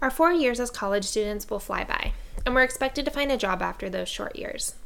[0.00, 2.12] Our four years as college students will fly by,
[2.46, 4.76] and we're expected to find a job after those short years.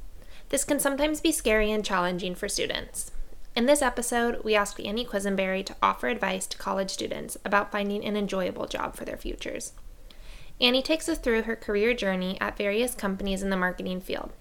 [0.48, 3.10] This can sometimes be scary and challenging for students.
[3.54, 8.02] In this episode, we asked Annie Quisenberry to offer advice to college students about finding
[8.02, 9.74] an enjoyable job for their futures.
[10.58, 14.32] Annie takes us through her career journey at various companies in the marketing field,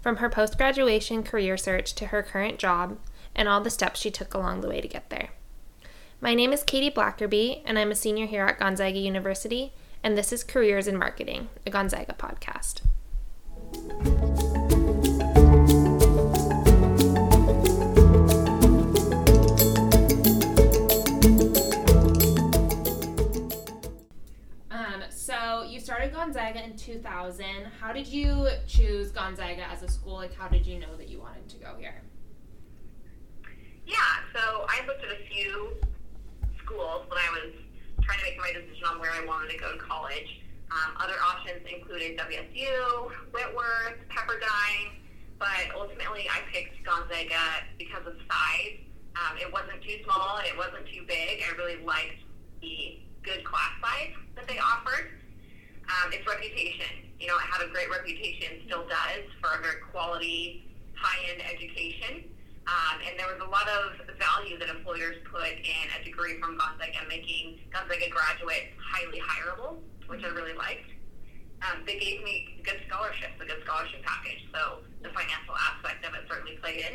[0.00, 2.98] from her post graduation career search to her current job,
[3.34, 5.30] and all the steps she took along the way to get there.
[6.22, 9.74] My name is Katie Blackerby, and I'm a senior here at Gonzaga University,
[10.06, 12.80] and this is Careers in Marketing, a Gonzaga podcast.
[24.70, 27.44] Um, so you started Gonzaga in 2000.
[27.80, 30.14] How did you choose Gonzaga as a school?
[30.14, 32.00] Like, how did you know that you wanted to go here?
[33.84, 33.96] Yeah,
[34.32, 35.72] so I looked at a few
[36.62, 37.65] schools when I was
[38.06, 40.40] trying to make my decision on where I wanted to go to college.
[40.70, 45.02] Um, other options included WSU, Whitworth, Pepperdine,
[45.38, 48.78] but ultimately I picked Gonzaga because of size.
[49.18, 51.42] Um, it wasn't too small and it wasn't too big.
[51.42, 52.22] I really liked
[52.62, 55.10] the good class size that they offered.
[55.86, 59.80] Um, its reputation, you know, it had a great reputation, still does, for a very
[59.90, 62.30] quality, high-end education.
[62.66, 66.58] Um, and there was a lot of value that employers put in a degree from
[66.58, 69.78] Gonzaga, making Gonzaga graduates highly hireable,
[70.10, 70.90] which I really liked.
[71.62, 76.14] Um, they gave me good scholarships, a good scholarship package, so the financial aspect of
[76.14, 76.94] it certainly played in.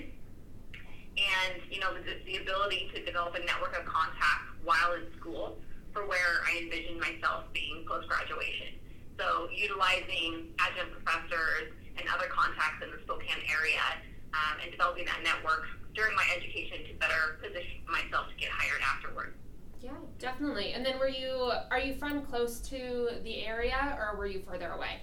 [1.16, 5.58] And, you know, the, the ability to develop a network of contacts while in school
[5.94, 8.76] for where I envisioned myself being post-graduation.
[9.20, 13.84] So utilizing adjunct professors and other contacts in the Spokane area
[14.34, 18.82] um, and developing that network during my education to better position myself to get hired
[18.82, 19.36] afterward.
[19.82, 20.74] Yeah, definitely.
[20.74, 24.72] And then were you are you from close to the area or were you further
[24.72, 25.02] away?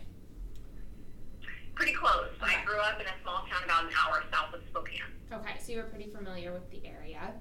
[1.74, 2.28] Pretty close.
[2.42, 2.54] Okay.
[2.60, 5.00] I grew up in a small town about an hour south of Spokane.
[5.32, 7.34] Okay, so you were pretty familiar with the area.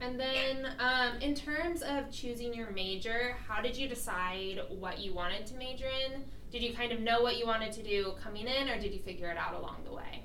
[0.00, 5.14] And then, um, in terms of choosing your major, how did you decide what you
[5.14, 6.24] wanted to major in?
[6.50, 9.00] Did you kind of know what you wanted to do coming in, or did you
[9.00, 10.24] figure it out along the way?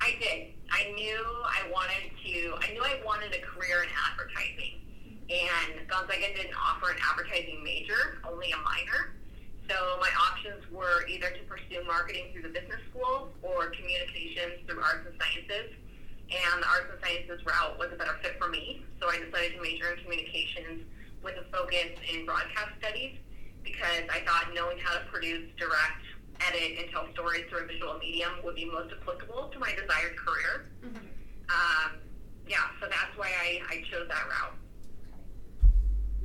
[0.00, 0.54] I did.
[0.70, 2.54] I knew I wanted to.
[2.60, 4.82] I knew I wanted a career in advertising,
[5.30, 9.16] and Gonzaga didn't offer an advertising major, only a minor.
[9.68, 14.78] So my options were either to pursue marketing through the business school or communications through
[14.78, 15.74] arts and sciences.
[16.30, 19.58] And the arts and sciences route was a better fit for me, so I decided
[19.58, 20.86] to major in communications
[21.22, 23.18] with a focus in broadcast studies
[23.62, 26.05] because I thought knowing how to produce, direct,
[26.40, 30.16] edit, and tell stories through a visual medium would be most applicable to my desired
[30.16, 30.66] career.
[30.84, 30.96] Mm-hmm.
[31.48, 31.98] Um,
[32.48, 34.56] yeah, so that's why I, I chose that route.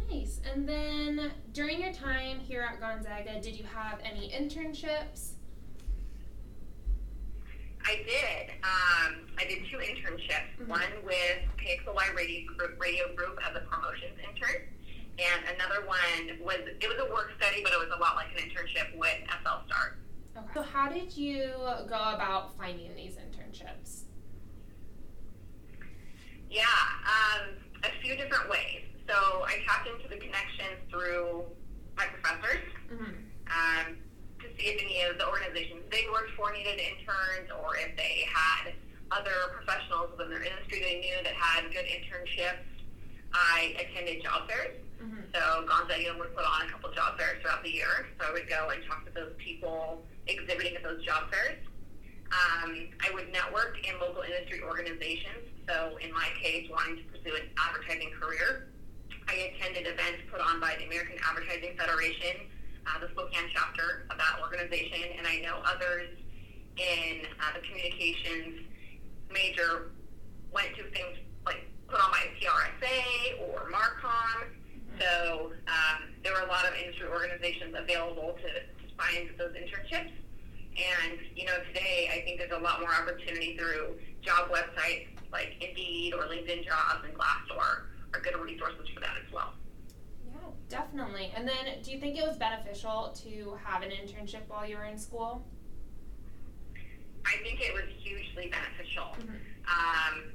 [0.10, 0.42] Nice.
[0.52, 5.34] And then, during your time here at Gonzaga, did you have any internships?
[7.86, 8.52] I did.
[8.64, 10.54] Um, I did two internships.
[10.62, 10.68] Mhm.
[10.68, 14.68] One with KXLY Radio Group, Radio Group as a promotions intern,
[15.20, 18.28] and another one was it was a work study, but it was a lot like
[18.36, 20.00] an internship with SL Start.
[20.38, 20.48] Okay.
[20.54, 21.52] So, how did you
[21.88, 24.04] go about finding these internships?
[26.50, 26.64] Yeah,
[27.08, 28.84] um, a few different ways.
[29.08, 31.44] So I tapped into the connections through
[31.98, 33.24] my professors Mm-hmm.
[33.48, 33.96] um,
[34.44, 38.28] to see if any of the organizations they worked for needed interns or if they
[38.28, 38.74] had
[39.16, 42.68] other professionals within their industry they knew that had good internships.
[43.34, 44.78] I attended job fairs.
[45.02, 45.22] Mm-hmm.
[45.34, 48.08] So Gonzaga would put on a couple job fairs throughout the year.
[48.20, 51.58] So I would go and talk to those people exhibiting at those job fairs.
[52.32, 55.52] Um, I would network in local industry organizations.
[55.68, 58.70] So in my case, wanting to pursue an advertising career,
[59.28, 62.48] I attended events put on by the American Advertising Federation,
[62.88, 66.10] uh, the Spokane chapter of that organization, and I know others
[66.78, 68.66] in uh, the communications
[69.32, 69.92] major
[70.52, 74.48] went to things like put on by PRSA or Marcom.
[75.00, 80.12] So um, there were a lot of industry organizations available to, to find those internships.
[80.72, 85.56] And, you know, today I think there's a lot more opportunity through job websites like
[85.60, 89.54] Indeed or LinkedIn Jobs and Glassdoor are good resources for that as well.
[90.30, 90.38] Yeah,
[90.70, 91.32] definitely.
[91.36, 94.86] And then, do you think it was beneficial to have an internship while you were
[94.86, 95.46] in school?
[97.26, 99.16] I think it was hugely beneficial.
[99.20, 99.40] Mhm.
[99.68, 100.34] Um,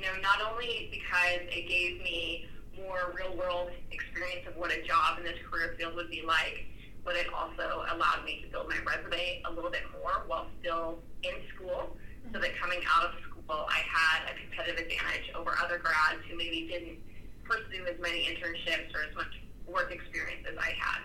[0.00, 4.80] you know, not only because it gave me more real world experience of what a
[4.80, 6.64] job in this career field would be like,
[7.04, 11.04] but it also allowed me to build my resume a little bit more while still
[11.22, 11.92] in school
[12.32, 16.36] so that coming out of school I had a competitive advantage over other grads who
[16.36, 16.96] maybe didn't
[17.44, 19.32] pursue as many internships or as much
[19.66, 21.04] work experience as I had.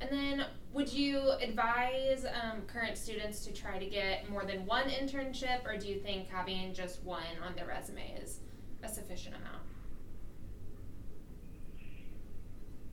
[0.00, 4.88] And then, would you advise um, current students to try to get more than one
[4.88, 8.40] internship, or do you think having just one on their resume is
[8.82, 9.62] a sufficient amount?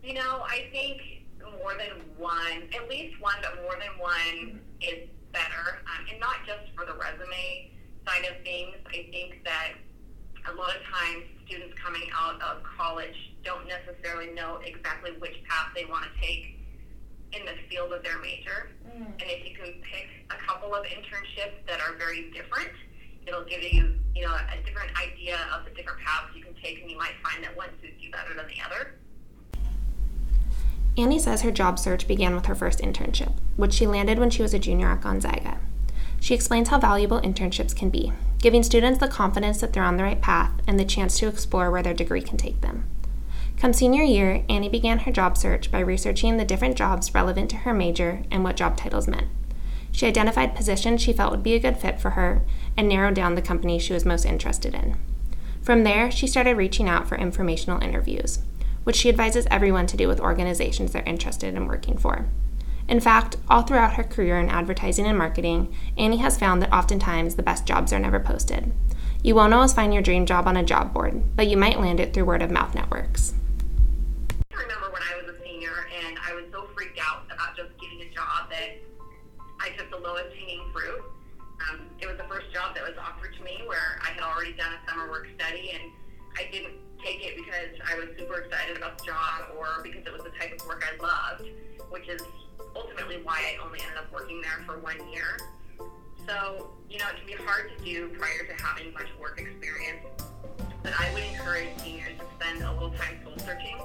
[0.04, 1.02] You know, I think
[1.62, 4.58] more than one, at least one, but more than one mm-hmm.
[4.82, 5.80] is better.
[5.86, 7.72] Um, and not just for the resume
[8.08, 8.76] side of things.
[8.88, 9.74] I think that
[10.48, 15.68] a lot of times students coming out of college don't necessarily know exactly which path
[15.76, 16.57] they want to take
[17.34, 18.70] in the field of their major.
[18.88, 19.06] Mm.
[19.06, 22.72] And if you can pick a couple of internships that are very different,
[23.28, 26.82] it'll give you, you know, a different idea of the different paths you can take,
[26.82, 28.96] and you might find that one suits you better than the other.
[30.98, 34.42] Annie says her job search began with her first internship, which she landed when she
[34.42, 35.60] was a junior at Gonzaga.
[36.20, 40.04] She explains how valuable internships can be, giving students the confidence that they're on the
[40.04, 42.86] right path and the chance to explore where their degree can take them.
[43.60, 47.58] Come senior year, Annie began her job search by researching the different jobs relevant to
[47.58, 49.28] her major and what job titles meant.
[49.92, 52.44] She identified positions she felt would be a good fit for her
[52.78, 54.96] and narrowed down the company she was most interested in.
[55.64, 58.40] From there, she started reaching out for informational interviews,
[58.84, 62.28] which she advises everyone to do with organizations they're interested in working for.
[62.88, 67.36] In fact, all throughout her career in advertising and marketing, Annie has found that oftentimes
[67.36, 68.72] the best jobs are never posted.
[69.24, 72.00] You won't always find your dream job on a job board, but you might land
[72.00, 73.34] it through word of mouth networks.
[84.98, 85.92] Summer work study and
[86.38, 86.74] I didn't
[87.04, 90.34] take it because I was super excited about the job or because it was the
[90.40, 91.50] type of work I loved,
[91.90, 92.22] which is
[92.76, 95.38] ultimately why I only ended up working there for one year.
[96.28, 100.06] So, you know, it can be hard to do prior to having much work experience.
[100.84, 103.78] But I would encourage seniors to spend a little time soul searching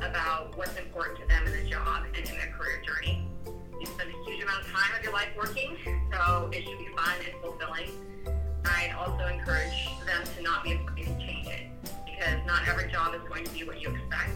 [0.00, 3.28] about what's important to them in a job and in their career journey.
[3.46, 5.76] You spend a huge amount of time of your life working,
[6.10, 8.43] so it should be fun and fulfilling.
[8.64, 11.66] I'd also encourage them to not be afraid to change it
[12.04, 14.30] because not every job is going to be what you expect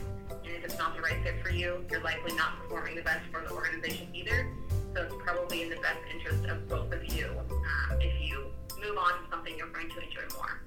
[0.44, 3.26] And if it's not the right fit for you, you're likely not performing the best
[3.30, 4.48] for the organization either.
[4.94, 8.46] So it's probably in the best interest of both of you um, if you
[8.80, 10.62] move on to something you're going to enjoy more.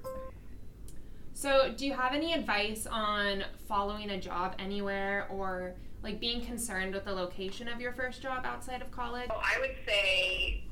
[1.34, 6.94] So, do you have any advice on following a job anywhere or like being concerned
[6.94, 9.28] with the location of your first job outside of college?
[9.28, 10.64] Well, I would say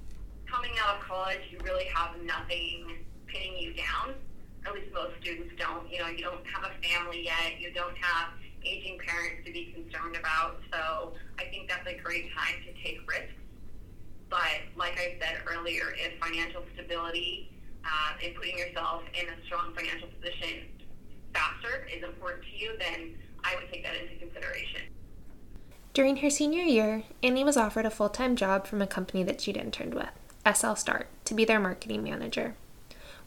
[0.50, 4.14] coming out of college, you really have nothing pinning you down.
[4.66, 5.90] At least most students don't.
[5.90, 7.58] You know, you don't have a family yet.
[7.58, 8.30] You don't have
[8.62, 10.60] aging parents to be concerned about.
[10.72, 13.32] So I think that's a great time to take risks.
[14.28, 17.50] But like I said earlier, if financial stability
[17.84, 20.68] uh, and putting yourself in a strong financial position
[21.32, 24.82] faster is important to you, then I would take that into consideration.
[25.92, 29.40] During her senior year, Annie was offered a full time job from a company that
[29.40, 30.10] she'd interned with,
[30.46, 32.54] SL Start, to be their marketing manager.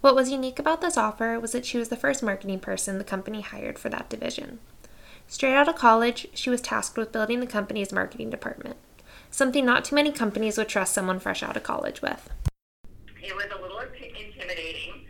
[0.01, 3.03] What was unique about this offer was that she was the first marketing person the
[3.03, 4.59] company hired for that division.
[5.27, 8.75] Straight out of college, she was tasked with building the company's marketing department,
[9.31, 12.29] something not too many companies would trust someone fresh out of college with.
[13.21, 15.05] It was a little intimidating,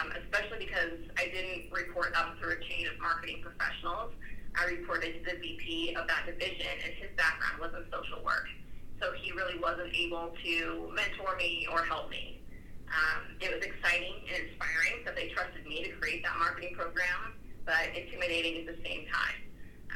[0.00, 4.12] um, especially because I didn't report up through a chain of marketing professionals.
[4.58, 8.48] I reported to the VP of that division, and his background was in social work.
[9.00, 12.42] So he really wasn't able to mentor me or help me.
[12.88, 17.34] Um, it was exciting and inspiring that they trusted me to create that marketing program,
[17.64, 19.40] but intimidating at the same time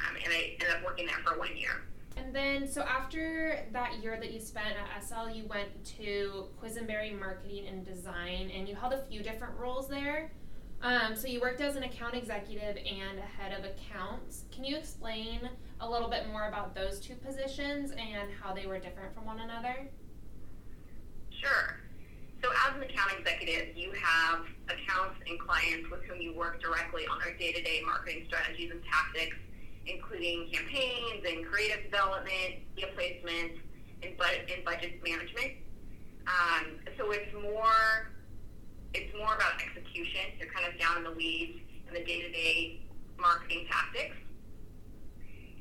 [0.08, 1.82] um, and I ended up working there for one year.
[2.16, 7.18] And then, so after that year that you spent at SL, you went to Quisenberry
[7.18, 10.30] Marketing and Design, and you held a few different roles there.
[10.84, 14.44] Um, so you worked as an account executive and a head of accounts.
[14.52, 15.48] Can you explain
[15.80, 19.40] a little bit more about those two positions and how they were different from one
[19.40, 19.88] another?
[21.30, 21.80] Sure.
[22.42, 27.06] So as an account executive, you have accounts and clients with whom you work directly
[27.06, 29.36] on their day-to-day marketing strategies and tactics
[29.86, 33.52] including campaigns and creative development, media placement,
[34.02, 35.52] and, budget, and budget management.
[36.26, 38.12] Um, so it's more
[38.94, 40.38] it's more about execution.
[40.38, 41.58] You're kind of down in the weeds
[41.88, 42.80] in the day-to-day
[43.18, 44.16] marketing tactics.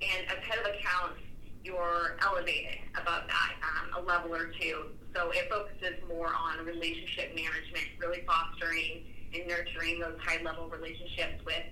[0.02, 1.20] And as head of accounts,
[1.64, 4.92] you're elevated above that, um, a level or two.
[5.16, 11.64] So it focuses more on relationship management, really fostering and nurturing those high-level relationships with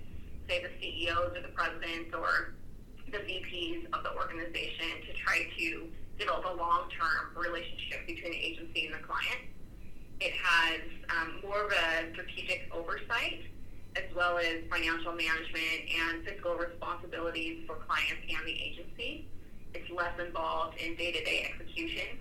[0.48, 2.54] say, the CEOs or the presidents or
[3.10, 5.86] the VPs of the organization to try to
[6.18, 9.52] develop a long-term relationship between the agency and the client.
[10.22, 13.42] It has um, more of a strategic oversight
[13.96, 19.26] as well as financial management and fiscal responsibilities for clients and the agency.
[19.74, 22.18] It's less involved in day to day execution.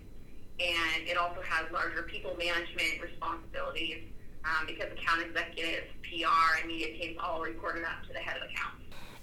[0.59, 4.01] And it also has larger people management responsibilities
[4.45, 8.49] um, because account executives, PR, and media teams all reported up to the head of
[8.49, 8.81] accounts.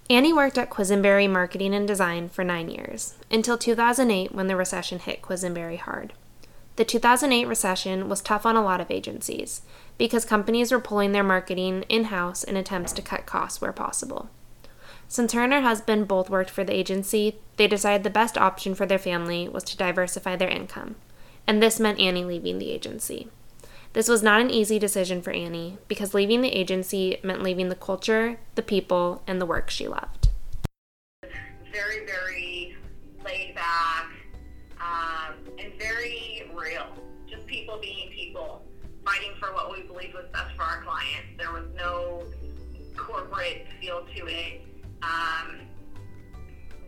[0.09, 5.01] Annie worked at Quisenberry Marketing and Design for nine years, until 2008 when the recession
[5.01, 6.13] hit Quisenberry hard.
[6.79, 9.63] The 2008 recession was tough on a lot of agencies
[9.99, 14.31] because companies were pulling their marketing in house in attempts to cut costs where possible.
[15.09, 18.77] Since her and her husband both worked for the agency, they decided the best option
[18.77, 20.95] for their family was to diversify their income,
[21.49, 23.27] and this meant Annie leaving the agency.
[23.93, 27.75] This was not an easy decision for Annie because leaving the agency meant leaving the
[27.75, 30.29] culture, the people, and the work she loved.
[31.73, 32.77] Very, very
[33.25, 34.13] laid back
[34.81, 36.87] um, and very real.
[37.29, 38.63] Just people being people,
[39.05, 41.29] fighting for what we believed was best for our clients.
[41.37, 42.25] There was no
[42.97, 44.63] corporate feel to it.
[45.03, 45.61] Um,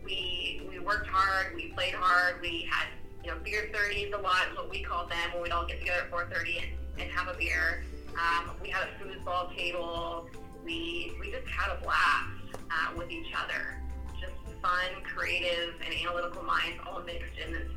[0.03, 2.87] we we worked hard, we played hard, we had
[3.23, 5.79] you know beer thirties a lot is what we called them when we'd all get
[5.79, 7.83] together at four thirty and, and have a beer.
[8.13, 10.27] Um, we had a foosball table.
[10.65, 13.77] We we just had a blast uh, with each other.
[14.19, 17.67] Just fun, creative, and analytical minds all mixed in this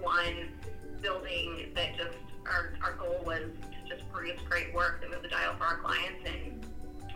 [0.00, 0.48] one
[1.00, 5.28] building that just our, our goal was to just produce great work that moved the
[5.28, 6.66] dial for our clients and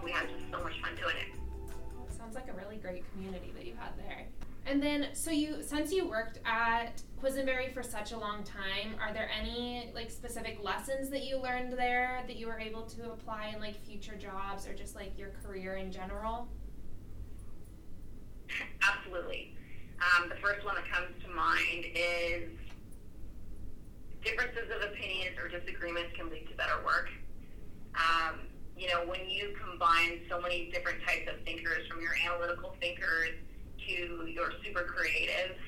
[0.03, 2.14] we had just so much fun doing it.
[2.17, 4.26] Sounds like a really great community that you had there.
[4.67, 9.12] And then, so you, since you worked at Quisenberry for such a long time, are
[9.12, 13.53] there any like specific lessons that you learned there that you were able to apply
[13.55, 16.49] in like future jobs or just like your career in general?
[18.83, 19.55] Absolutely.
[20.00, 22.49] Um, the first one that comes to mind is
[24.25, 27.09] differences of opinions or disagreements can lead to better work.
[27.95, 28.40] Um,
[28.76, 33.38] you know, when you combine so many different types of thinkers, from your analytical thinkers
[33.87, 35.61] to your super creatives,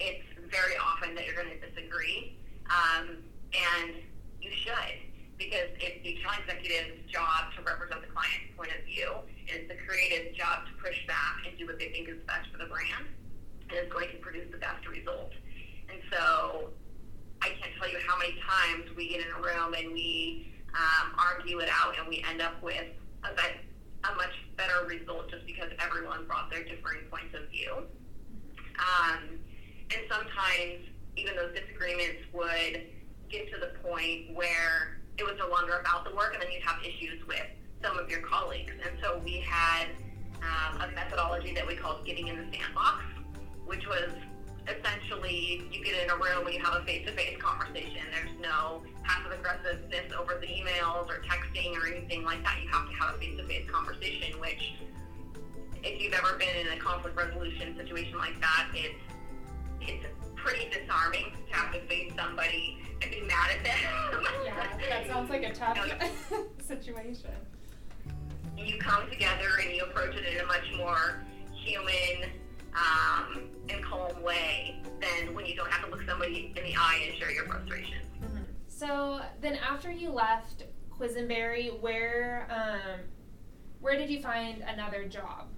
[0.00, 2.36] it's very often that you're going to disagree.
[2.68, 3.94] Um, and
[4.40, 4.96] you should,
[5.38, 9.22] because it's the account executive's job to represent the client's point of view.
[9.46, 12.58] It's the creative's job to push back and do what they think is best for
[12.58, 13.08] the brand
[13.70, 15.32] and is going to produce the best result.
[15.88, 16.70] And so
[17.42, 21.12] I can't tell you how many times we get in a room and we um,
[21.18, 22.86] argue it out, and we end up with
[23.24, 27.84] a, a much better result just because everyone brought their differing points of view.
[28.78, 29.38] Um,
[29.90, 32.86] and sometimes even those disagreements would
[33.28, 36.62] get to the point where it was no longer about the work, and then you'd
[36.62, 37.44] have issues with
[37.82, 38.72] some of your colleagues.
[38.82, 39.88] And so we had
[40.40, 43.04] um, a methodology that we called getting in the sandbox,
[43.66, 44.10] which was
[44.68, 48.02] essentially you get in a room and you have a face-to-face conversation.
[48.12, 52.58] There's no passive aggressiveness over the emails or texting or anything like that.
[52.62, 54.74] You have to have a face-to-face conversation, which
[55.82, 58.94] if you've ever been in a conflict resolution situation like that, it's
[59.80, 64.22] it's pretty disarming to have to face somebody and be mad at them.
[64.44, 65.76] Yeah, that sounds like a tough
[66.62, 67.30] situation.
[68.56, 72.30] You come together and you approach it in a much more human
[72.74, 77.04] um, and calm way than when you don't have to look somebody in the eye
[77.06, 78.06] and share your frustrations.
[78.22, 78.42] Mm-hmm.
[78.68, 80.64] So then, after you left
[80.98, 83.00] Quisenberry, where um,
[83.80, 85.48] where did you find another job?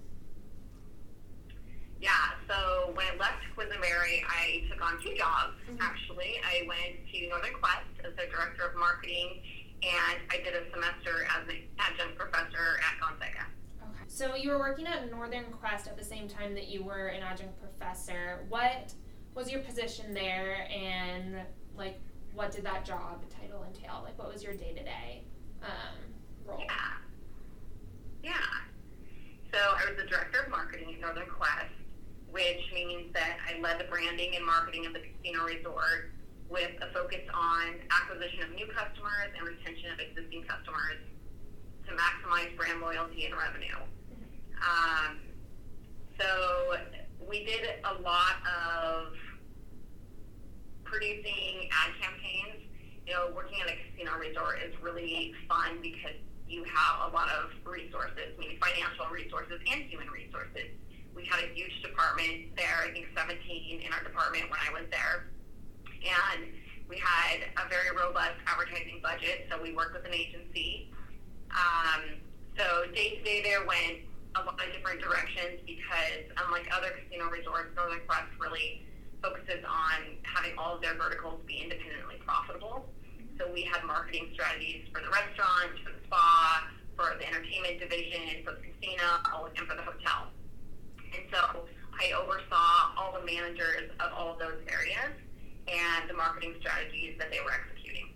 [2.01, 2.11] Yeah,
[2.47, 5.55] so when I left Quisenberry, I took on two jobs.
[5.69, 5.81] Mm-hmm.
[5.81, 9.41] Actually, I went to Northern Quest as their director of marketing,
[9.81, 12.14] and I did a semester as an adjunct professor at Gonzaga.
[14.15, 17.21] So you were working at Northern Quest at the same time that you were an
[17.21, 18.45] adjunct professor.
[18.47, 18.93] What
[19.33, 21.41] was your position there, and
[21.75, 21.99] like
[22.33, 23.99] what did that job title entail?
[24.05, 25.25] Like what was your day to day
[26.45, 26.63] role?
[26.63, 26.95] Yeah,
[28.23, 29.51] yeah.
[29.51, 31.75] So I was the director of marketing at Northern Quest,
[32.31, 36.15] which means that I led the branding and marketing of the casino resort
[36.47, 41.03] with a focus on acquisition of new customers and retention of existing customers
[41.83, 43.75] to maximize brand loyalty and revenue.
[44.61, 45.19] Um,
[46.19, 46.77] so
[47.27, 49.13] we did a lot of
[50.83, 52.63] producing ad campaigns.
[53.05, 57.29] You know, working at a casino resort is really fun because you have a lot
[57.29, 60.73] of resources, meaning financial resources and human resources.
[61.15, 64.89] We had a huge department there, I think 17 in our department when I was
[64.91, 65.27] there.
[65.85, 66.53] And
[66.89, 70.91] we had a very robust advertising budget, so we worked with an agency.
[71.51, 72.21] Um,
[72.57, 77.29] so day to day there went a lot of different directions because unlike other casino
[77.29, 78.83] resorts, Northern Quest really
[79.23, 82.85] focuses on having all of their verticals be independently profitable.
[83.37, 88.43] So we had marketing strategies for the restaurant, for the spa, for the entertainment division,
[88.43, 89.23] for the casino,
[89.57, 90.31] and for the hotel.
[91.13, 91.65] And so
[91.99, 95.15] I oversaw all the managers of all of those areas
[95.67, 98.09] and the marketing strategies that they were executing.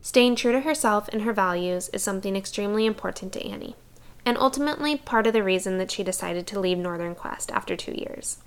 [0.00, 3.74] Staying true to herself and her values is something extremely important to Annie,
[4.26, 7.92] and ultimately part of the reason that she decided to leave Northern Quest after two
[7.92, 8.38] years.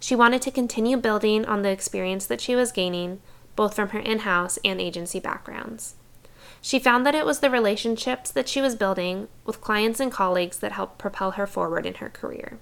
[0.00, 3.20] She wanted to continue building on the experience that she was gaining,
[3.54, 5.94] both from her in house and agency backgrounds.
[6.62, 10.58] She found that it was the relationships that she was building with clients and colleagues
[10.58, 12.58] that helped propel her forward in her career.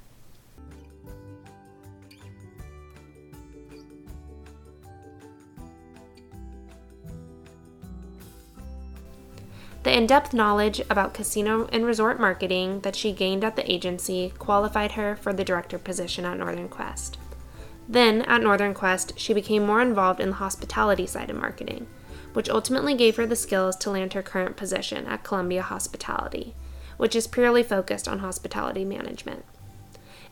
[9.82, 14.32] The in depth knowledge about casino and resort marketing that she gained at the agency
[14.38, 17.16] qualified her for the director position at Northern Quest.
[17.88, 21.86] Then, at Northern Quest, she became more involved in the hospitality side of marketing,
[22.34, 26.54] which ultimately gave her the skills to land her current position at Columbia Hospitality,
[26.98, 29.46] which is purely focused on hospitality management.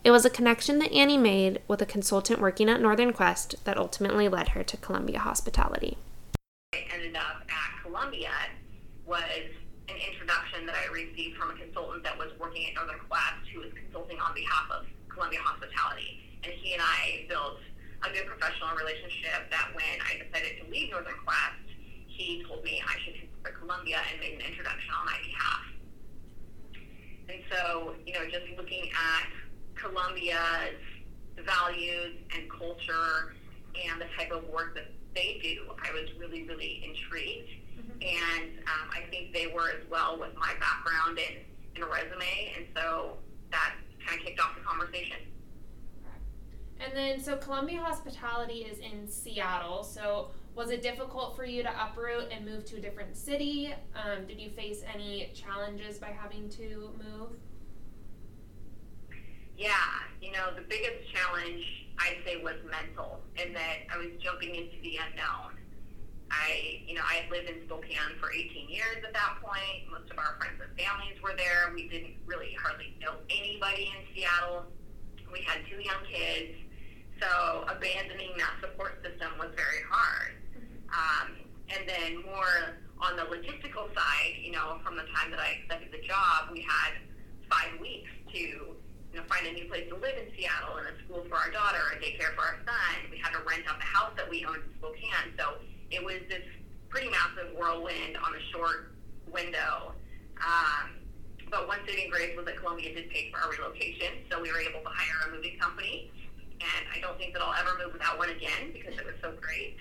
[0.05, 3.79] It was a connection that Annie made with a consultant working at Northern Quest that
[3.79, 5.97] ultimately led her to Columbia Hospitality.
[6.75, 8.31] I ended up at Columbia
[9.09, 9.49] was
[9.89, 13.65] an introduction that I received from a consultant that was working at Northern Quest who
[13.65, 16.21] was consulting on behalf of Columbia Hospitality.
[16.45, 17.57] And he and I built
[18.05, 21.67] a good professional relationship that when I decided to leave Northern Quest,
[22.07, 25.65] he told me I should consider Columbia and made an introduction on my behalf.
[27.33, 29.27] And so, you know, just looking at
[29.75, 30.77] Columbia's
[31.41, 33.33] values and culture
[33.73, 37.68] and the type of work that they do, I was really, really intrigued
[38.01, 41.39] and um, I think they were as well with my background and,
[41.77, 43.17] and resume, and so
[43.51, 43.75] that
[44.07, 45.17] kind of kicked off the conversation.
[46.81, 49.83] And then, so Columbia Hospitality is in Seattle.
[49.83, 53.75] So, was it difficult for you to uproot and move to a different city?
[53.95, 57.31] Um, did you face any challenges by having to move?
[59.57, 59.73] Yeah,
[60.21, 61.65] you know, the biggest challenge
[61.99, 65.58] I'd say was mental, in that I was jumping into the unknown.
[66.31, 69.89] I, you know, I lived in Spokane for 18 years at that point.
[69.91, 71.73] Most of our friends and families were there.
[71.75, 74.67] We didn't really hardly know anybody in Seattle.
[75.33, 76.57] We had two young kids,
[77.21, 80.41] so abandoning that support system was very hard.
[80.89, 81.37] Um,
[81.69, 85.93] and then more on the logistical side, you know, from the time that I accepted
[85.93, 86.97] the job, we had
[87.49, 88.39] five weeks to
[89.13, 91.51] you know, find a new place to live in Seattle and a school for our
[91.51, 93.09] daughter, a daycare for our son.
[93.11, 95.33] We had to rent out the house that we owned in Spokane.
[95.39, 95.61] So
[95.91, 96.45] it was this
[96.89, 98.93] pretty massive whirlwind on a short
[99.31, 99.93] window.
[100.39, 100.91] Um,
[101.51, 104.61] but one saving grace was that Columbia did pay for our relocation, so we were
[104.61, 106.11] able to hire a moving company.
[106.61, 109.33] And I don't think that I'll ever move without one again because it was so
[109.41, 109.77] great.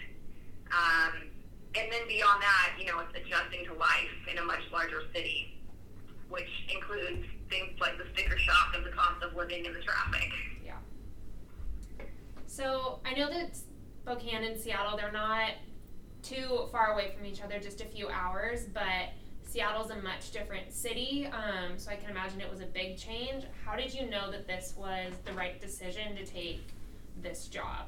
[0.72, 1.28] Um,
[1.76, 5.60] and then beyond that, you know, it's adjusting to life in a much larger city,
[6.30, 10.30] which includes things like the sticker shock of the cost of living and the traffic.
[10.66, 10.78] Yeah.
[12.46, 13.58] So I know that
[14.04, 15.52] Spokane and Seattle, they're not
[16.24, 20.74] too far away from each other, just a few hours, but Seattle's a much different
[20.74, 23.46] city, um, so I can imagine it was a big change.
[23.66, 26.68] How did you know that this was the right decision to take
[27.22, 27.88] this job?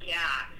[0.00, 0.16] Yeah,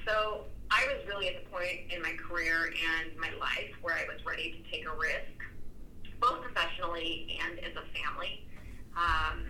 [0.07, 4.05] so I was really at the point in my career and my life where I
[4.13, 8.47] was ready to take a risk, both professionally and as a family.
[8.97, 9.47] Um,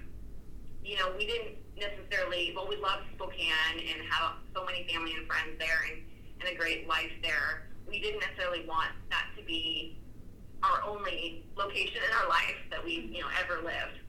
[0.91, 5.25] you know, we didn't necessarily, well, we love Spokane and have so many family and
[5.31, 6.03] friends there and,
[6.43, 7.71] and a great life there.
[7.87, 9.97] We didn't necessarily want that to be
[10.65, 14.03] our only location in our life that we, you know, ever lived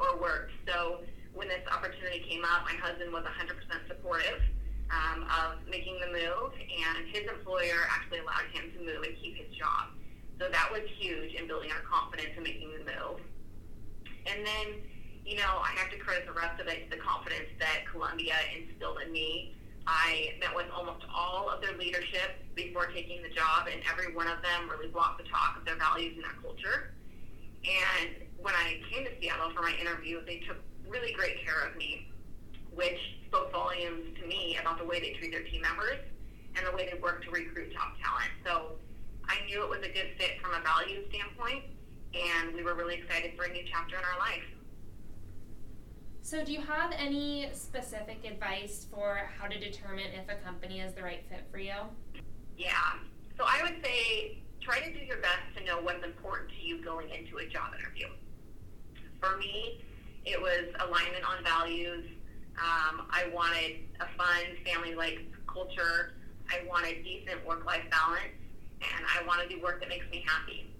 [0.00, 0.52] or worked.
[0.66, 3.52] So when this opportunity came up, my husband was 100%
[3.86, 4.40] supportive
[4.88, 9.36] um, of making the move, and his employer actually allowed him to move and keep
[9.36, 9.92] his job.
[10.40, 13.20] So that was huge in building our confidence in making the move.
[14.26, 14.80] And then
[15.26, 18.38] you know, I have to credit the rest of it to the confidence that Columbia
[18.54, 19.58] instilled in me.
[19.86, 24.28] I met with almost all of their leadership before taking the job, and every one
[24.28, 26.94] of them really walked the talk of their values and their culture.
[27.66, 31.76] And when I came to Seattle for my interview, they took really great care of
[31.76, 32.06] me,
[32.74, 35.98] which spoke volumes to me about the way they treat their team members
[36.54, 38.30] and the way they work to recruit top talent.
[38.46, 38.78] So
[39.26, 41.66] I knew it was a good fit from a value standpoint,
[42.14, 44.46] and we were really excited for a new chapter in our life.
[46.26, 50.92] So, do you have any specific advice for how to determine if a company is
[50.92, 51.76] the right fit for you?
[52.58, 52.94] Yeah.
[53.38, 56.84] So, I would say try to do your best to know what's important to you
[56.84, 58.08] going into a job interview.
[59.20, 59.84] For me,
[60.24, 62.04] it was alignment on values.
[62.58, 66.14] Um, I wanted a fun, family like culture.
[66.50, 68.34] I wanted decent work life balance.
[68.82, 70.74] and I want to do work that makes me happy.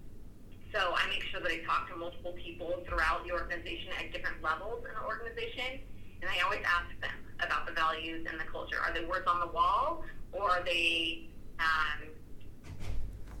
[0.73, 4.43] So I make sure that I talk to multiple people throughout the organization at different
[4.43, 5.79] levels in the organization,
[6.21, 8.77] and I always ask them about the values and the culture.
[8.83, 10.03] Are they words on the wall,
[10.33, 12.11] or are they um,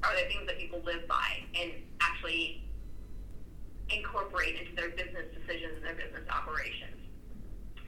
[0.03, 2.63] are they things that people live by and actually
[3.89, 6.95] incorporate into their business decisions and their business operations?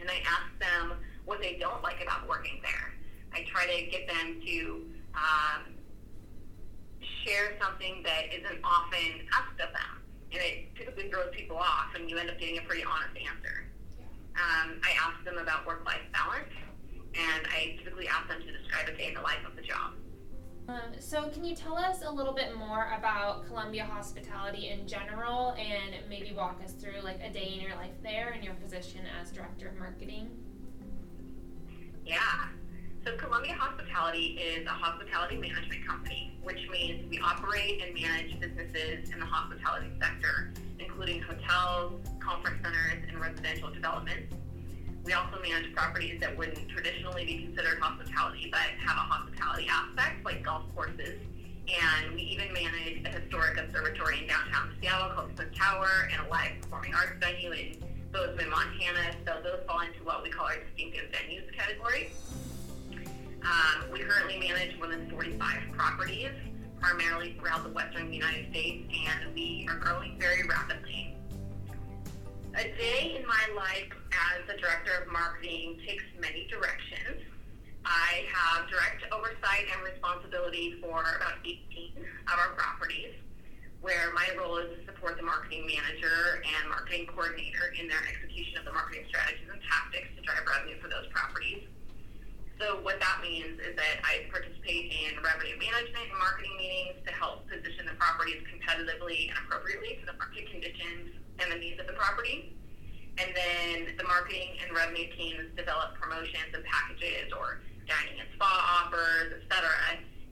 [0.02, 2.94] And I ask them what they don't like about working there.
[3.34, 4.84] I try to get them to
[5.16, 5.79] um,
[7.26, 10.04] share something that isn't often asked of them.
[10.32, 13.66] And it typically throws people off, and you end up getting a pretty honest answer.
[14.36, 16.54] Um, I ask them about work life balance,
[17.16, 19.94] and I typically ask them to describe a day in the life of the job.
[20.70, 25.56] Um, so, can you tell us a little bit more about Columbia Hospitality in general
[25.58, 29.02] and maybe walk us through like a day in your life there and your position
[29.20, 30.30] as Director of Marketing?
[32.06, 32.50] Yeah.
[33.06, 39.10] So Columbia Hospitality is a hospitality management company, which means we operate and manage businesses
[39.10, 44.34] in the hospitality sector, including hotels, conference centers, and residential developments.
[45.06, 50.26] We also manage properties that wouldn't traditionally be considered hospitality, but have a hospitality aspect,
[50.26, 51.20] like golf courses.
[51.70, 56.30] And we even manage a historic observatory in downtown Seattle called Smith Tower and a
[56.30, 57.78] live performing arts venue in
[58.12, 59.16] Bozeman, Montana.
[59.26, 62.12] So those fall into what we call our distinctive venues category.
[63.44, 66.32] Um, we currently manage more than 45 properties,
[66.80, 71.16] primarily throughout the western United States, and we are growing very rapidly.
[72.56, 77.24] A day in my life as the director of marketing takes many directions.
[77.86, 81.94] I have direct oversight and responsibility for about 18
[82.28, 83.16] of our properties,
[83.80, 88.58] where my role is to support the marketing manager and marketing coordinator in their execution
[88.60, 91.64] of the marketing strategies and tactics to drive revenue for those properties.
[92.60, 97.12] So what that means is that I participate in revenue management and marketing meetings to
[97.16, 101.88] help position the properties competitively and appropriately for the market conditions and the needs of
[101.88, 102.52] the property.
[103.16, 108.52] And then the marketing and revenue teams develop promotions and packages or dining and spa
[108.52, 109.72] offers, etc.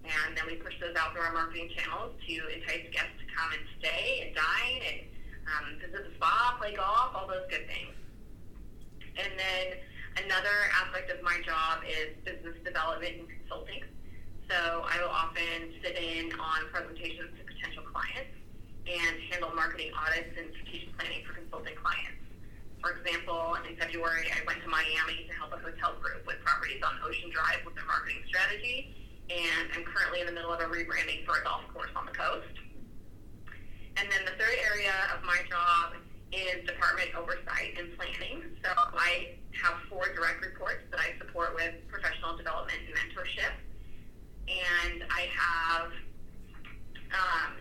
[0.04, 3.56] And then we push those out through our marketing channels to entice guests to come
[3.56, 5.00] and stay and dine and
[5.48, 7.96] um, visit the spa, play golf, all those good things.
[9.16, 9.80] And then
[10.18, 13.86] Another aspect of my job is business development and consulting.
[14.50, 18.34] So I will often sit in on presentations to potential clients
[18.90, 22.18] and handle marketing audits and strategic planning for consulting clients.
[22.82, 26.82] For example, in February, I went to Miami to help a hotel group with properties
[26.82, 28.98] on Ocean Drive with their marketing strategy,
[29.30, 32.16] and I'm currently in the middle of a rebranding for a golf course on the
[32.18, 32.58] coast.
[34.02, 35.94] And then the third area of my job
[36.32, 38.44] is department oversight and planning.
[38.64, 43.56] So I have four direct reports that I support with professional development and mentorship.
[44.48, 45.92] And I have
[47.12, 47.54] um,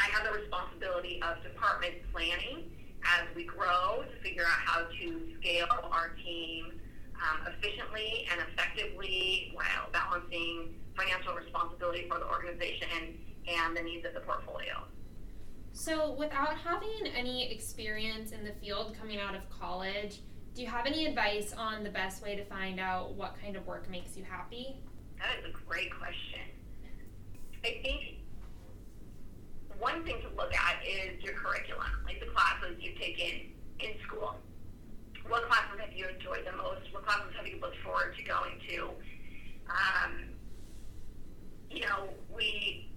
[0.00, 2.70] I have the responsibility of department planning
[3.04, 6.80] as we grow to figure out how to scale our team
[7.18, 14.14] um, efficiently and effectively while balancing financial responsibility for the organization and the needs of
[14.14, 14.84] the portfolio.
[15.78, 20.86] So, without having any experience in the field coming out of college, do you have
[20.86, 24.24] any advice on the best way to find out what kind of work makes you
[24.24, 24.82] happy?
[25.20, 26.40] That is a great question.
[27.64, 28.18] I think
[29.78, 34.34] one thing to look at is your curriculum, like the classes you've taken in school.
[35.28, 36.92] What classes have you enjoyed the most?
[36.92, 38.90] What classes have you looked forward to going to?
[39.70, 40.24] Um,
[41.70, 42.88] you know, we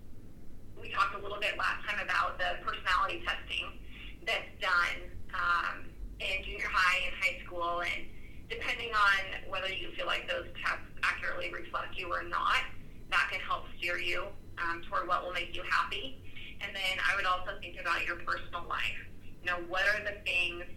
[0.82, 3.78] we talked a little bit last time about the personality testing
[4.26, 4.98] that's done
[5.30, 5.86] um,
[6.20, 8.04] in junior high and high school, and
[8.50, 12.68] depending on whether you feel like those tests accurately reflect you or not,
[13.10, 14.28] that can help steer you
[14.60, 16.20] um, toward what will make you happy.
[16.60, 19.00] And then I would also think about your personal life.
[19.42, 20.68] You know, what are the things,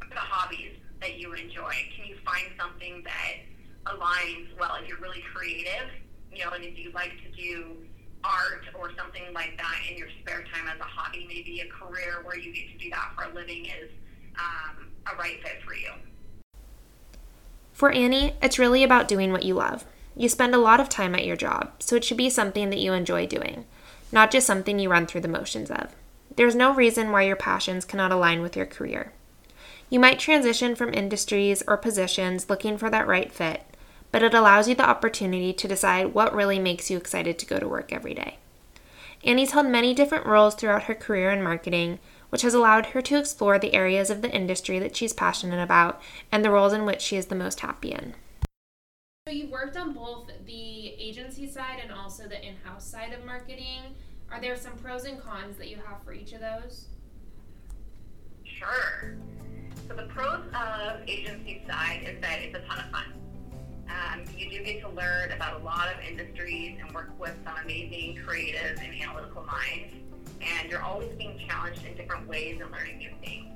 [0.00, 1.72] the hobbies that you enjoy?
[1.96, 5.88] Can you find something that aligns well if you're really creative?
[6.32, 7.76] You know, and if you like to do
[8.24, 12.20] art or something like that in your spare time as a hobby, maybe a career
[12.24, 13.90] where you get to do that for a living is
[14.36, 15.90] um, a right fit for you.
[17.72, 19.84] For Annie, it's really about doing what you love.
[20.16, 22.78] You spend a lot of time at your job, so it should be something that
[22.78, 23.66] you enjoy doing,
[24.12, 25.94] not just something you run through the motions of.
[26.36, 29.12] There's no reason why your passions cannot align with your career.
[29.90, 33.62] You might transition from industries or positions looking for that right fit,
[34.12, 37.58] but it allows you the opportunity to decide what really makes you excited to go
[37.58, 38.38] to work every day.
[39.24, 41.98] Annie's held many different roles throughout her career in marketing,
[42.34, 46.02] which has allowed her to explore the areas of the industry that she's passionate about
[46.32, 48.12] and the roles in which she is the most happy in.
[49.24, 53.94] So you worked on both the agency side and also the in-house side of marketing.
[54.32, 56.86] Are there some pros and cons that you have for each of those?
[58.42, 59.14] Sure.
[59.86, 63.12] So the pros of agency side is that it's a ton of fun.
[63.88, 67.54] Um, you do get to learn about a lot of industries and work with some
[67.62, 69.94] amazing creative and analytical minds.
[70.40, 73.50] And you're always being challenged in different ways and learning new things.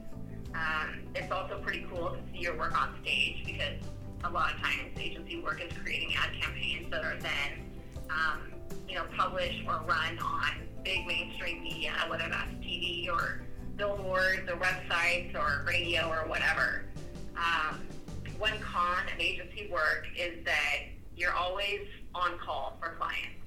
[0.55, 3.79] Um, it's also pretty cool to see your work on stage because
[4.25, 7.71] a lot of times agency work is creating ad campaigns that are then,
[8.11, 8.53] um,
[8.89, 10.51] you know, published or run on
[10.83, 13.43] big mainstream media, whether that's TV or
[13.77, 16.85] billboards or websites or radio or whatever.
[17.37, 17.81] Um,
[18.39, 20.79] one con of agency work is that
[21.17, 21.81] you're always
[22.15, 23.39] on call for clients.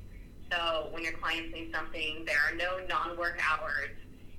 [0.51, 3.95] So when your clients need something, there are no non-work hours,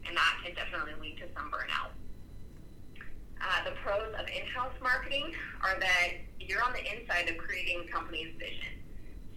[0.07, 1.97] and that can definitely lead to some burnout.
[3.41, 7.93] Uh, the pros of in-house marketing are that you're on the inside of creating a
[7.93, 8.77] company's vision.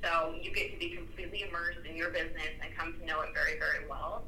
[0.03, 3.29] So you get to be completely immersed in your business and come to know it
[3.33, 4.25] very, very well.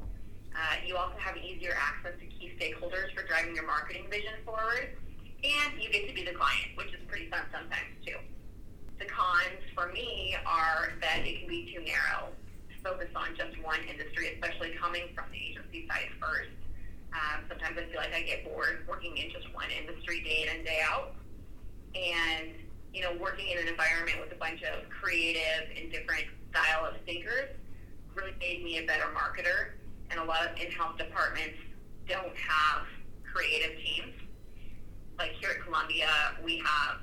[0.56, 4.96] Uh, you also have easier access to key stakeholders for driving your marketing vision forward.
[5.44, 8.16] And you get to be the client, which is pretty fun sometimes too.
[8.98, 12.32] The cons for me are that it can be too narrow
[12.82, 16.54] focus on just one industry, especially coming from the agency side first.
[17.12, 20.56] Um, sometimes I feel like I get bored working in just one industry day in
[20.56, 21.14] and day out.
[21.94, 22.52] And,
[22.92, 27.00] you know, working in an environment with a bunch of creative and different style of
[27.06, 27.50] thinkers
[28.14, 29.78] really made me a better marketer.
[30.10, 31.56] And a lot of in-house departments
[32.06, 32.86] don't have
[33.24, 34.14] creative teams
[35.18, 36.08] like here at Columbia,
[36.44, 37.02] we have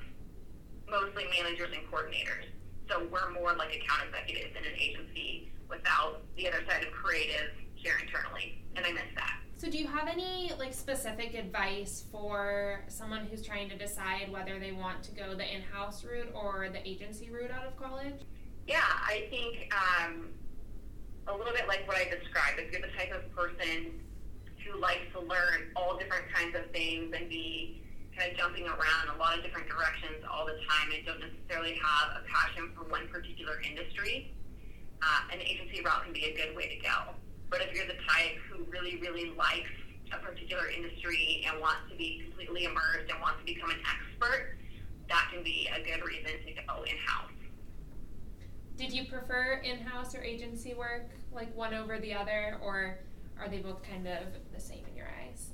[0.88, 2.48] mostly managers and coordinators.
[2.88, 7.50] So we're more like account executives in an agency without the other side of creative
[7.74, 9.40] here internally, and I miss that.
[9.58, 14.58] So do you have any like specific advice for someone who's trying to decide whether
[14.58, 18.20] they want to go the in-house route or the agency route out of college?
[18.66, 20.28] Yeah, I think um,
[21.26, 22.58] a little bit like what I described.
[22.58, 24.00] If you're the type of person
[24.64, 27.82] who likes to learn all different kinds of things and be
[28.16, 31.78] kind of jumping around a lot of different directions all the time and don't necessarily
[31.80, 34.34] have a passion for one particular industry,
[35.02, 37.14] uh, an agency route can be a good way to go.
[37.50, 39.70] But if you're the type who really, really likes
[40.12, 44.56] a particular industry and wants to be completely immersed and wants to become an expert,
[45.08, 47.30] that can be a good reason to go in house.
[48.76, 52.98] Did you prefer in house or agency work, like one over the other, or
[53.40, 55.50] are they both kind of the same in your eyes?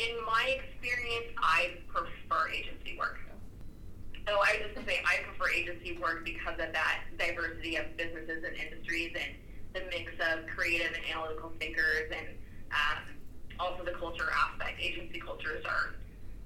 [0.00, 3.18] in my experience, I prefer agency work.
[4.30, 7.96] Oh, I was just to say I prefer agency work because of that diversity of
[7.96, 9.34] businesses and industries and
[9.74, 12.28] the mix of creative and analytical thinkers and
[12.70, 13.02] um,
[13.58, 14.80] also the culture aspect.
[14.80, 15.94] Agency cultures are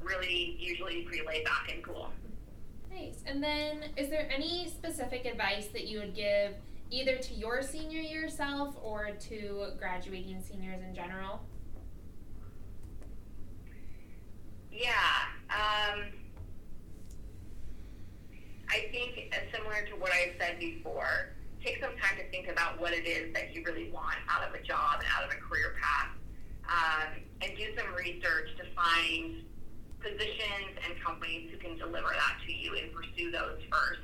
[0.03, 2.11] really usually pretty laid back and cool.
[2.91, 3.23] Nice.
[3.27, 6.55] And then, is there any specific advice that you would give
[6.91, 11.41] either to your senior year self or to graduating seniors in general?
[14.71, 14.93] Yeah.
[15.51, 16.05] Um,
[18.69, 22.93] I think similar to what I said before, take some time to think about what
[22.93, 25.75] it is that you really want out of a job and out of a career
[25.81, 26.11] path.
[26.65, 29.45] Um, and do some research to find
[30.01, 34.01] positions and companies who can deliver that to you and pursue those first.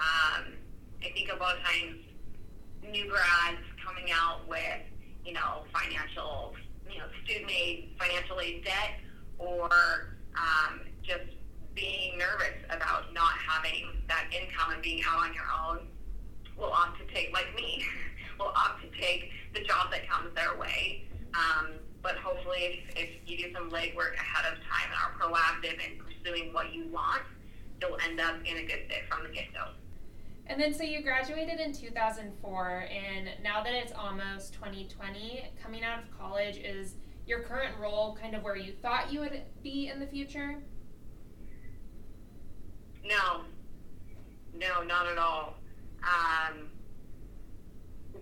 [0.00, 0.52] Um,
[1.02, 2.00] I think a lot of times
[2.82, 4.82] new grads coming out with,
[5.24, 6.54] you know, financial,
[6.90, 9.00] you know, student aid, financial aid debt
[9.38, 11.24] or um, just
[11.74, 12.56] being nervous
[13.48, 15.88] having that income and being out on your own
[16.56, 17.84] will opt to take, like me,
[18.38, 21.04] will opt to take the job that comes their way.
[21.34, 21.70] Um,
[22.02, 25.98] but hopefully, if, if you do some legwork ahead of time and are proactive in
[25.98, 27.22] pursuing what you want,
[27.80, 29.68] you'll end up in a good fit from the get go.
[30.46, 36.02] And then, so you graduated in 2004, and now that it's almost 2020, coming out
[36.02, 36.94] of college is
[37.26, 40.62] your current role kind of where you thought you would be in the future?
[43.04, 43.44] No,
[44.54, 45.54] no, not at all.
[46.02, 46.68] Um,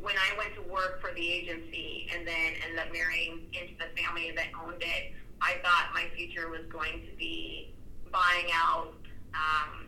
[0.01, 3.89] when I went to work for the agency and then ended up marrying into the
[4.01, 7.75] family that owned it, I thought my future was going to be
[8.11, 8.95] buying out
[9.35, 9.87] um,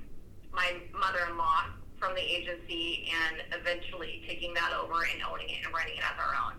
[0.52, 1.64] my mother-in-law
[1.98, 6.16] from the agency and eventually taking that over and owning it and running it as
[6.18, 6.54] our own.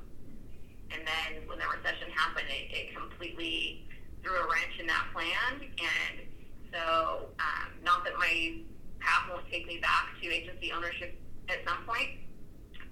[0.91, 3.85] And then when the recession happened, it, it completely
[4.23, 5.61] threw a wrench in that plan.
[5.61, 6.27] And
[6.71, 8.57] so, um, not that my
[8.99, 12.09] path won't take me back to agency ownership at some point,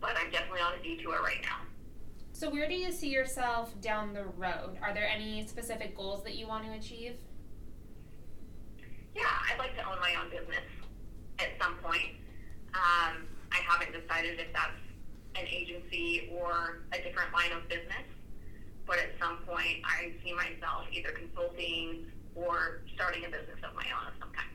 [0.01, 1.59] but I'm definitely on a detour right now.
[2.33, 4.77] So, where do you see yourself down the road?
[4.81, 7.15] Are there any specific goals that you want to achieve?
[9.15, 10.63] Yeah, I'd like to own my own business.
[11.39, 12.17] at some point.
[12.73, 14.81] Um, I haven't decided if that's
[15.35, 18.05] an agency or a different line of business,
[18.85, 23.85] but at some point I see myself either consulting or starting a business of my
[23.97, 24.49] own of some kind.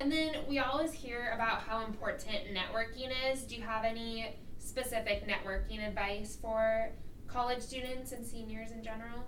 [0.00, 3.42] And then we always hear about how important networking is.
[3.42, 6.90] Do you have any specific networking advice for
[7.28, 9.24] college students and seniors in general?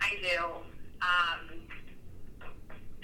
[0.00, 0.44] I do.
[1.02, 1.60] Um,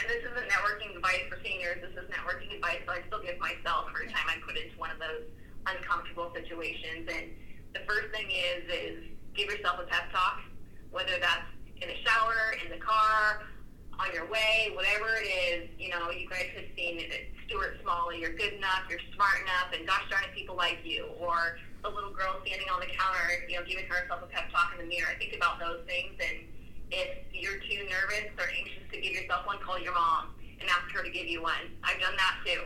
[0.00, 1.82] and this isn't networking advice for seniors.
[1.82, 4.90] This is networking advice that I still give myself every time I put into one
[4.90, 5.28] of those
[5.66, 7.08] uncomfortable situations.
[7.12, 7.36] And
[7.74, 10.40] the first thing is is give yourself a pep talk,
[10.90, 13.42] whether that's in the shower, in the car,
[13.98, 15.68] on your way, whatever it is.
[15.78, 17.32] You know, you guys have seen it.
[17.46, 21.10] Stuart Smalley, you're good enough, you're smart enough, and gosh darn it, people like you.
[21.18, 24.72] Or the little girl standing on the counter, you know, giving herself a pep talk
[24.78, 25.08] in the mirror.
[25.10, 26.46] I think about those things and
[26.90, 30.90] if you're too nervous or anxious to give yourself one, call your mom and ask
[30.92, 31.70] her to give you one.
[31.84, 32.62] I've done that too.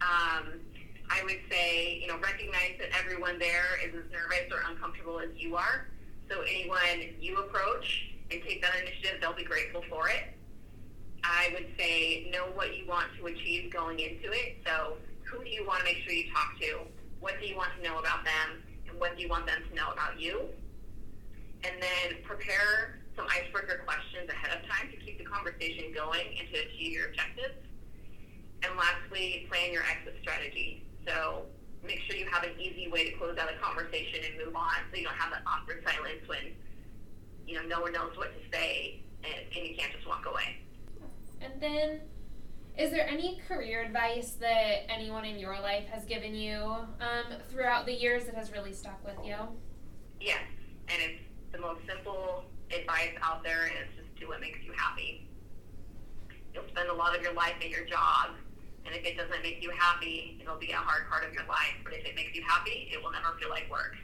[0.00, 0.60] Um,
[1.08, 5.30] I would say, you know, recognize that everyone there is as nervous or uncomfortable as
[5.36, 5.88] you are.
[6.28, 10.34] So anyone you approach and take that initiative, they'll be grateful for it.
[11.22, 14.58] I would say know what you want to achieve going into it.
[14.66, 16.78] So who do you want to make sure you talk to?
[17.20, 18.62] What do you want to know about them?
[18.88, 20.42] And what do you want them to know about you?
[21.64, 26.48] And then prepare some icebreaker questions ahead of time to keep the conversation going and
[26.52, 27.58] to achieve your objectives.
[28.62, 30.84] And lastly, plan your exit strategy.
[31.06, 31.46] So
[31.86, 34.74] make sure you have an easy way to close out a conversation and move on
[34.90, 36.52] so you don't have that awkward silence when
[37.46, 40.58] you know no one knows what to say and, and you can't just walk away.
[41.40, 42.00] And then
[42.76, 47.86] is there any career advice that anyone in your life has given you um, throughout
[47.86, 49.36] the years that has really stuck with you?
[50.20, 50.42] Yes,
[50.88, 51.22] and it's
[51.52, 55.26] the most simple advice out there, and it's just do what makes you happy.
[56.52, 58.30] You'll spend a lot of your life at your job,
[58.86, 61.74] and if it doesn't make you happy, it'll be a hard part of your life.
[61.84, 63.96] But if it makes you happy, it will never feel like work.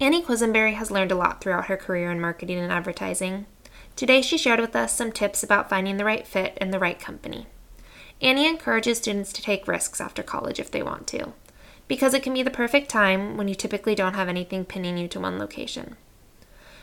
[0.00, 3.46] Annie Quisenberry has learned a lot throughout her career in marketing and advertising.
[3.96, 7.00] Today, she shared with us some tips about finding the right fit and the right
[7.00, 7.46] company.
[8.20, 11.34] Annie encourages students to take risks after college if they want to,
[11.86, 15.06] because it can be the perfect time when you typically don't have anything pinning you
[15.08, 15.96] to one location.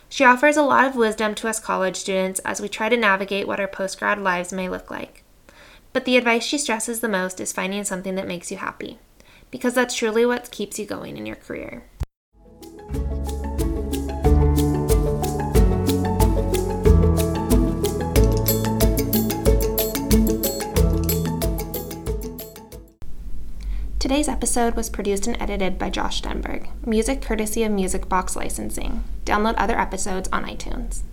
[0.08, 3.48] She offers a lot of wisdom to us college students as we try to navigate
[3.48, 5.25] what our post grad lives may look like.
[5.96, 9.00] But the advice she stresses the most is finding something that makes you happy,
[9.50, 11.86] because that's truly what keeps you going in your career.
[23.98, 26.68] Today's episode was produced and edited by Josh Stenberg.
[26.86, 29.06] Music courtesy of Music Box Licensing.
[29.24, 31.04] Download other episodes on iTunes.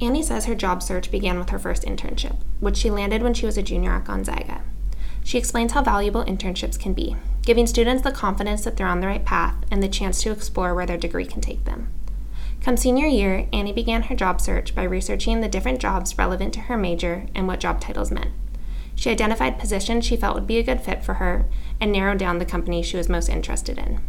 [0.00, 3.46] Annie says her job search began with her first internship, which she landed when she
[3.46, 4.62] was a junior at Gonzaga.
[5.24, 9.06] She explains how valuable internships can be, giving students the confidence that they're on the
[9.06, 11.88] right path and the chance to explore where their degree can take them.
[12.60, 16.60] Come senior year, Annie began her job search by researching the different jobs relevant to
[16.60, 18.32] her major and what job titles meant.
[18.94, 21.46] She identified positions she felt would be a good fit for her
[21.80, 24.00] and narrowed down the company she was most interested in.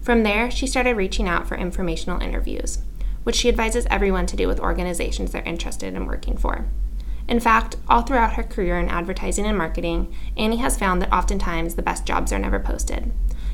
[0.00, 2.78] From there, she started reaching out for informational interviews,
[3.24, 6.66] which she advises everyone to do with organizations they're interested in working for.
[7.28, 11.74] In fact, all throughout her career in advertising and marketing, Annie has found that oftentimes
[11.74, 13.12] the best jobs are never posted.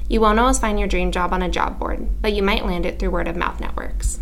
[0.08, 2.86] You won't always find your dream job on a job board, but you might land
[2.86, 4.20] it through word of mouth networks.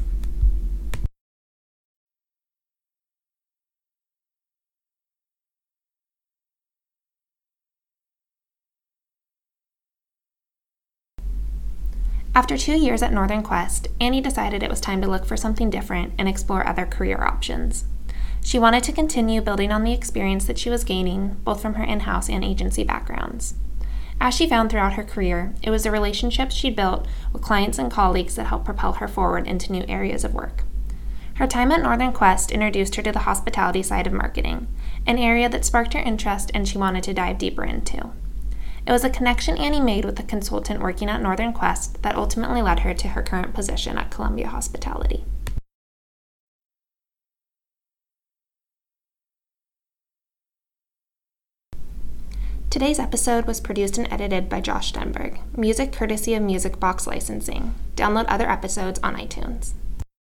[12.37, 15.71] After two years at Northern Quest, Annie decided it was time to look for something
[15.71, 17.87] different and explore other career options.
[18.45, 21.83] She wanted to continue building on the experience that she was gaining, both from her
[21.83, 23.55] in house and agency backgrounds.
[24.21, 27.91] As she found throughout her career, it was the relationships she'd built with clients and
[27.91, 30.65] colleagues that helped propel her forward into new areas of work.
[31.37, 34.69] Her time at Northern Quest introduced her to the hospitality side of marketing,
[35.07, 38.11] an area that sparked her interest and she wanted to dive deeper into.
[38.87, 42.63] It was a connection Annie made with a consultant working at Northern Quest that ultimately
[42.63, 45.25] led her to her current position at Columbia Hospitality.
[52.71, 55.39] Today's episode was produced and edited by Josh Stenberg.
[55.57, 57.75] Music courtesy of Music Box Licensing.
[57.97, 59.73] Download other episodes on iTunes.